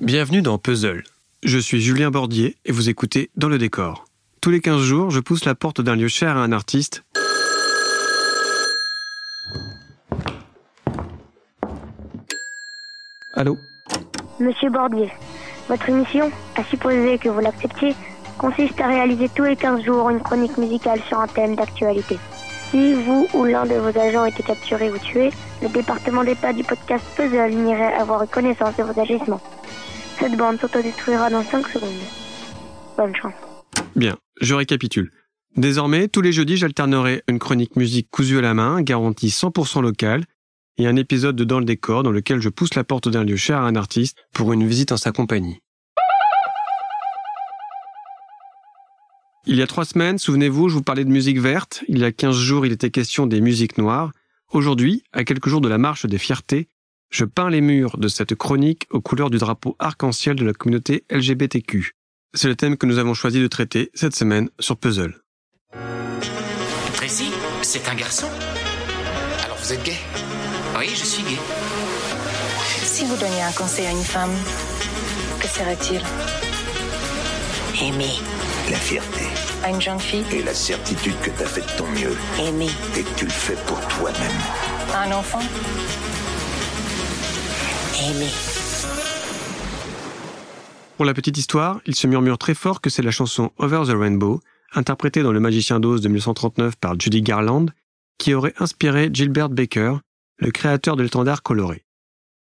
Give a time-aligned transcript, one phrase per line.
[0.00, 1.02] Bienvenue dans Puzzle.
[1.42, 4.04] Je suis Julien Bordier et vous écoutez Dans le décor.
[4.40, 7.02] Tous les 15 jours, je pousse la porte d'un lieu cher à un artiste.
[13.34, 13.56] Allô?
[14.38, 15.10] Monsieur Bordier,
[15.68, 17.96] votre mission, à supposer que vous l'acceptiez,
[18.38, 22.20] consiste à réaliser tous les 15 jours une chronique musicale sur un thème d'actualité.
[22.70, 26.62] Si vous ou l'un de vos agents était capturé ou tué, le département d'État du
[26.62, 29.40] podcast Puzzle n'irait avoir connaissance de vos agissements.
[30.18, 31.90] Cette bande s'autodétruira dans 5 secondes.
[32.96, 33.34] Bonne chance.
[33.94, 35.12] Bien, je récapitule.
[35.56, 40.24] Désormais, tous les jeudis, j'alternerai une chronique musique cousue à la main, garantie 100% locale,
[40.76, 43.36] et un épisode de Dans le décor dans lequel je pousse la porte d'un lieu
[43.36, 45.60] cher à un artiste pour une visite en sa compagnie.
[49.46, 51.82] Il y a trois semaines, souvenez-vous, je vous parlais de musique verte.
[51.88, 54.12] Il y a 15 jours, il était question des musiques noires.
[54.52, 56.68] Aujourd'hui, à quelques jours de la marche des fiertés,
[57.10, 61.04] je peins les murs de cette chronique aux couleurs du drapeau arc-en-ciel de la communauté
[61.10, 61.92] LGBTQ.
[62.34, 65.18] C'est le thème que nous avons choisi de traiter cette semaine sur Puzzle.
[66.94, 67.30] Tracy,
[67.62, 68.26] c'est un garçon
[69.44, 69.96] Alors vous êtes gay?
[70.78, 71.38] Oui, je suis gay.
[72.82, 74.30] Si vous donniez un conseil à une femme,
[75.40, 76.02] que serait-il?
[77.80, 78.20] Aimer.
[78.70, 79.22] La fierté
[79.64, 80.24] À une jeune fille?
[80.32, 82.68] Et la certitude que t'as fait de ton mieux Aimer.
[82.96, 84.38] et que tu le fais pour toi-même.
[84.92, 85.40] À un enfant?
[90.96, 93.96] Pour la petite histoire, il se murmure très fort que c'est la chanson Over the
[93.96, 94.40] Rainbow,
[94.72, 97.66] interprétée dans Le Magicien d'Oz de 1939 par Judy Garland,
[98.18, 99.96] qui aurait inspiré Gilbert Baker,
[100.38, 101.84] le créateur de l'étendard coloré.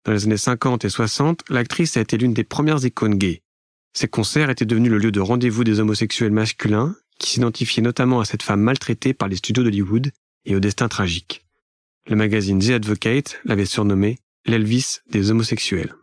[0.04, 3.42] Dans les années 50 et 60, l'actrice a été l'une des premières icônes gays.
[3.92, 8.24] Ses concerts étaient devenus le lieu de rendez-vous des homosexuels masculins, qui s'identifiaient notamment à
[8.24, 10.10] cette femme maltraitée par les studios d'Hollywood
[10.44, 11.46] et au destin tragique.
[12.08, 15.94] Le magazine The Advocate l'avait surnommée l'Elvis des homosexuels.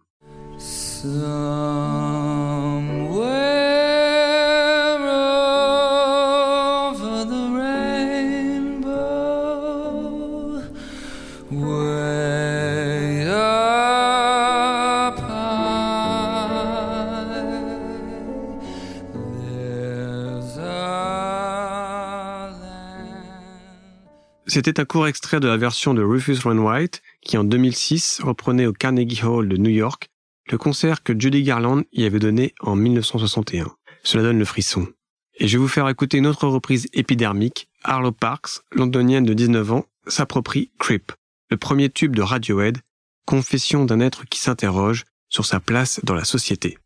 [24.54, 28.74] C'était un court extrait de la version de Rufus Wainwright qui en 2006 reprenait au
[28.74, 30.10] Carnegie Hall de New York
[30.52, 33.72] le concert que Judy Garland y avait donné en 1961.
[34.04, 34.88] Cela donne le frisson.
[35.36, 37.70] Et je vais vous faire écouter une autre reprise épidermique.
[37.84, 41.12] Arlo Parks, londonienne de 19 ans, s'approprie Creep,
[41.50, 42.80] le premier tube de Radiohead,
[43.26, 46.78] confession d'un être qui s'interroge sur sa place dans la société.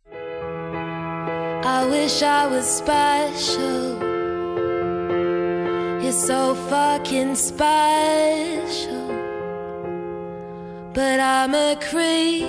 [10.98, 12.44] But I'm a creep.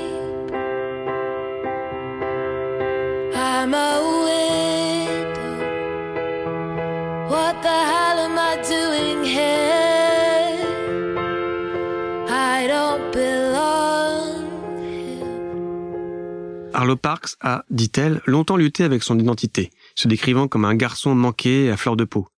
[3.37, 5.69] I'm a widow.
[7.29, 10.57] What the hell am I doing here?
[12.31, 14.47] I don't belong
[14.81, 16.73] here.
[16.73, 21.71] Arlo Parks a, dit-elle, longtemps lutté avec son identité, se décrivant comme un garçon manqué
[21.71, 22.29] à fleur de peau.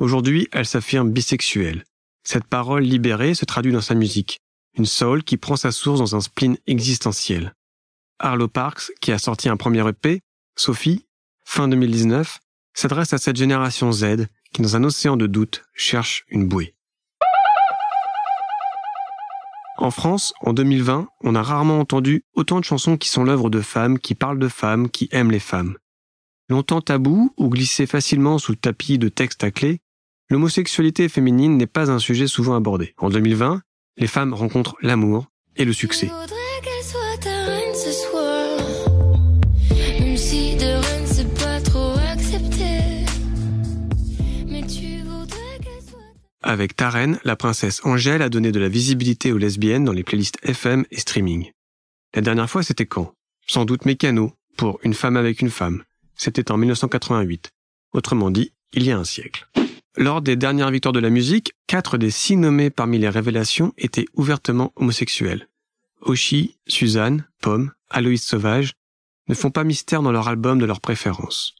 [0.00, 1.84] Aujourd'hui, elle s'affirme bisexuelle.
[2.24, 4.40] Cette parole libérée se traduit dans sa musique,
[4.74, 7.54] une soul qui prend sa source dans un spleen existentiel.
[8.18, 10.20] Arlo Parks, qui a sorti un premier EP,
[10.56, 11.06] Sophie,
[11.44, 12.38] fin 2019,
[12.74, 16.74] s'adresse à cette génération Z qui, dans un océan de doute, cherche une bouée.
[19.78, 23.62] En France, en 2020, on a rarement entendu autant de chansons qui sont l'œuvre de
[23.62, 25.76] femmes, qui parlent de femmes, qui aiment les femmes.
[26.50, 29.80] Longtemps tabou ou glissé facilement sous le tapis de textes à clé,
[30.28, 32.94] l'homosexualité féminine n'est pas un sujet souvent abordé.
[32.98, 33.62] En 2020,
[33.96, 35.26] les femmes rencontrent l'amour
[35.56, 36.10] et le succès.
[46.42, 50.38] Avec Taren, la princesse Angèle a donné de la visibilité aux lesbiennes dans les playlists
[50.42, 51.50] FM et streaming.
[52.14, 53.12] La dernière fois, c'était quand?
[53.46, 55.84] Sans doute Mécano, pour Une femme avec une femme.
[56.16, 57.50] C'était en 1988.
[57.92, 59.48] Autrement dit, il y a un siècle.
[59.96, 64.06] Lors des dernières victoires de la musique, quatre des six nommés parmi les révélations étaient
[64.14, 65.48] ouvertement homosexuels.
[66.02, 68.74] Oshi, Suzanne, Pomme, Aloïs Sauvage
[69.28, 71.54] ne font pas mystère dans leur album de leur préférence.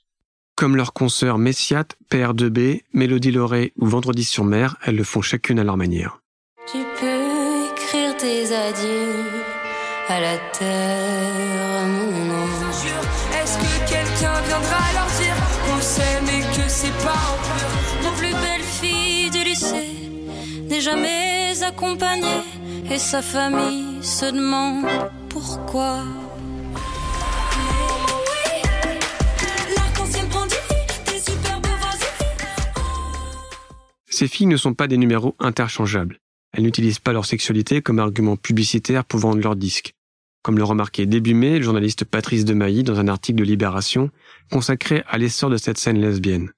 [0.54, 5.58] Comme leurs consoeurs Messiat, PR2B, Mélodie Lauré ou Vendredi sur mer, elles le font chacune
[5.58, 6.20] à leur manière.
[6.70, 9.24] Tu peux écrire tes adieux
[10.08, 12.86] à la terre, mon ange.
[13.42, 15.36] Est-ce que quelqu'un viendra leur dire
[15.66, 17.39] qu'on s'aime et que c'est pas
[20.80, 22.42] jamais accompagné
[22.90, 24.86] et sa famille se demande
[25.28, 26.04] pourquoi.
[34.08, 36.18] Ces filles ne sont pas des numéros interchangeables.
[36.52, 39.94] Elles n'utilisent pas leur sexualité comme argument publicitaire pour vendre leurs disques.
[40.42, 44.10] Comme le remarquait début mai le journaliste Patrice Demailly dans un article de Libération
[44.50, 46.50] consacré à l'essor de cette scène lesbienne.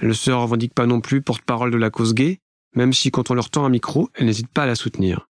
[0.00, 2.40] Elles ne se revendiquent pas non plus porte-parole de la cause gay,
[2.74, 5.28] même si quand on leur tend un micro, elles n'hésitent pas à la soutenir.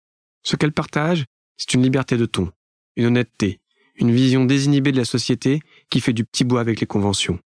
[0.44, 1.26] Ce qu'elles partagent,
[1.58, 2.52] c'est une liberté de ton,
[2.96, 3.60] une honnêteté,
[3.96, 7.40] une vision désinhibée de la société qui fait du petit bois avec les conventions.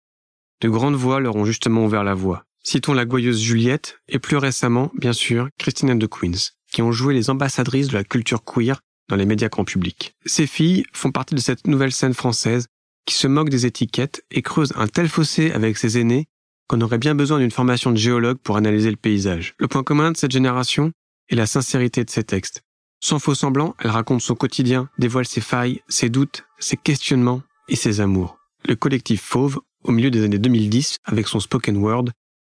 [0.62, 2.46] De grandes voix leur ont justement ouvert la voie.
[2.64, 7.14] Citons la gouailleuse Juliette et plus récemment, bien sûr, Christine the Queens, qui ont joué
[7.14, 10.16] les ambassadrices de la culture queer dans les médias grand public.
[10.26, 12.68] Ces filles font partie de cette nouvelle scène française
[13.06, 16.28] qui se moque des étiquettes et creuse un tel fossé avec ses aînés
[16.68, 19.56] qu'on aurait bien besoin d'une formation de géologue pour analyser le paysage.
[19.58, 20.92] Le point commun de cette génération
[21.30, 22.62] est la sincérité de ses textes.
[23.00, 27.76] Sans faux semblant, elle raconte son quotidien, dévoile ses failles, ses doutes, ses questionnements et
[27.76, 28.38] ses amours.
[28.68, 32.06] Le collectif Fauve, au milieu des années 2010, avec son spoken word,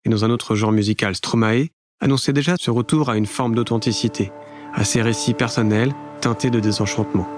[0.04, 1.68] et dans un autre genre musical Stromae,
[2.00, 4.32] annonçait déjà ce retour à une forme d'authenticité,
[4.74, 7.28] à ses récits personnels teintés de désenchantement.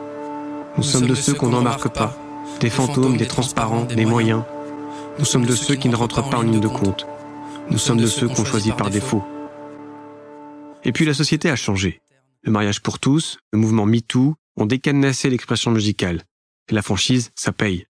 [0.77, 2.17] Nous, sommes de ceux qu'on n'embarque pas,
[2.61, 4.43] des fantômes, des transparents, des moyens.
[5.16, 7.06] Nous sommes de ceux qui ne rentrent pas en ligne de compte.
[7.70, 9.25] Nous sommes de ceux qu'on choisit par défaut.
[10.82, 12.00] Et puis la société a changé.
[12.43, 16.22] Le mariage pour tous, le mouvement MeToo ont décadenassé l'expression musicale.
[16.69, 17.87] Et la franchise, ça paye.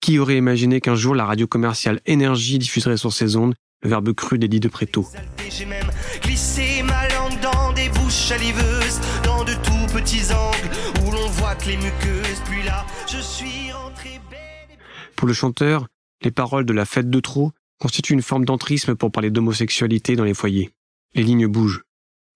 [0.00, 4.12] Qui aurait imaginé qu'un jour la radio commerciale Énergie diffuserait sur ses ondes le verbe
[4.12, 5.06] cru d'Eddie de Préto?
[5.50, 5.90] J'ai même
[6.22, 10.70] glissé ma langue dans des bouches saliveuses, dans de tout petits angles
[11.04, 12.40] où l'on voit que les muqueuses.
[12.44, 14.78] Puis là, je suis rentré belle.
[15.16, 15.88] Pour le chanteur,
[16.22, 20.24] les paroles de la fête de trop constituent une forme d'entrisme pour parler d'homosexualité dans
[20.24, 20.70] les foyers.
[21.14, 21.82] Les lignes bougent.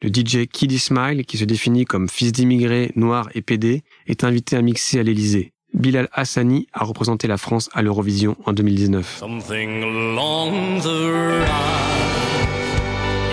[0.03, 4.57] Le DJ Kiddy Smile, qui se définit comme fils d'immigrés, noir et pédé, est invité
[4.57, 5.53] à mixer à l'Élysée.
[5.75, 9.19] Bilal Hassani a représenté la France à l'Eurovision en 2019.
[9.19, 11.49] Something along the ride,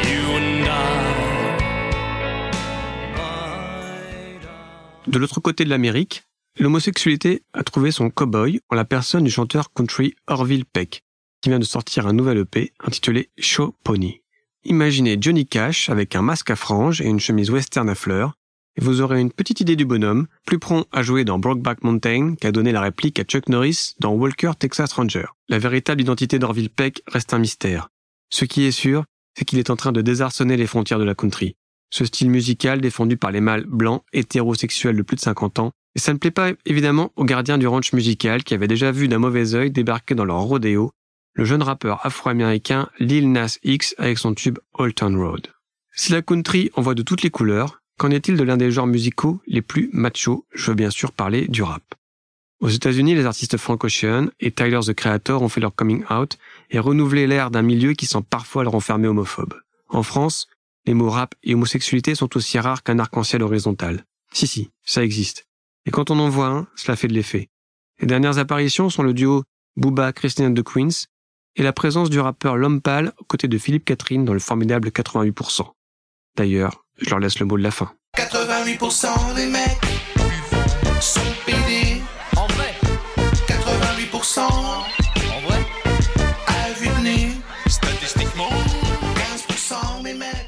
[0.05, 1.09] you and I.
[5.07, 6.23] De l'autre côté de l'Amérique,
[6.57, 11.03] l'homosexualité a trouvé son cow-boy en la personne du chanteur country Orville Peck,
[11.41, 14.21] qui vient de sortir un nouvel EP intitulé Show Pony.
[14.63, 18.33] Imaginez Johnny Cash avec un masque à franges et une chemise western à fleurs,
[18.75, 22.35] et vous aurez une petite idée du bonhomme, plus prompt à jouer dans Brokeback Mountain
[22.35, 25.25] qu'a donné la réplique à Chuck Norris dans Walker Texas Ranger.
[25.47, 27.89] La véritable identité d'Orville Peck reste un mystère.
[28.29, 29.05] Ce qui est sûr,
[29.37, 31.55] c'est qu'il est en train de désarçonner les frontières de la country.
[31.89, 36.01] Ce style musical défendu par les mâles blancs, hétérosexuels de plus de 50 ans, et
[36.01, 39.19] ça ne plaît pas évidemment aux gardiens du ranch musical qui avaient déjà vu d'un
[39.19, 40.91] mauvais œil débarquer dans leur rodéo
[41.33, 45.47] le jeune rappeur afro-américain Lil Nas X avec son tube Old Town Road.
[45.93, 48.87] Si la country en voit de toutes les couleurs, qu'en est-il de l'un des genres
[48.87, 50.45] musicaux les plus machos?
[50.53, 51.83] Je veux bien sûr parler du rap.
[52.61, 56.37] Aux États-Unis, les artistes Frank Ocean et Tyler the Creator ont fait leur coming out
[56.69, 59.55] et renouvelé l'ère d'un milieu qui sent parfois le renfermer homophobe.
[59.89, 60.47] En France,
[60.85, 64.05] les mots rap et homosexualité sont aussi rares qu'un arc-en-ciel horizontal.
[64.31, 65.48] Si si, ça existe.
[65.85, 67.49] Et quand on en voit un, cela fait de l'effet.
[67.99, 69.43] Les dernières apparitions sont le duo
[69.75, 71.05] Booba Christine and the Queens
[71.55, 74.89] et la présence du rappeur L'Homme Pâle aux côtés de Philippe Catherine dans le formidable
[74.89, 75.65] 88%.
[76.37, 77.91] D'ailleurs, je leur laisse le mot de la fin.
[78.17, 79.77] 88% des mecs
[81.01, 82.01] sont pédés.
[82.35, 82.73] En vrai
[83.47, 85.65] 88% En vrai
[86.47, 87.31] À vue de nez
[87.67, 88.49] Statistiquement
[89.15, 90.47] 15% des mecs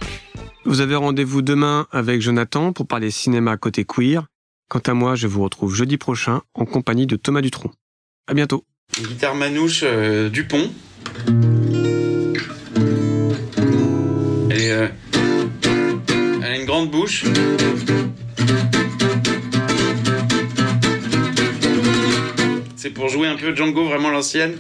[0.66, 4.28] Vous avez rendez-vous demain avec Jonathan pour parler cinéma côté queer.
[4.72, 7.72] Quant à moi, je vous retrouve jeudi prochain en compagnie de Thomas Dutronc.
[8.26, 8.64] À bientôt.
[8.98, 10.72] Une guitare manouche euh, Dupont.
[14.50, 14.88] Elle, euh,
[16.42, 17.26] elle a une grande bouche.
[22.78, 24.58] C'est pour jouer un peu Django, vraiment l'ancienne.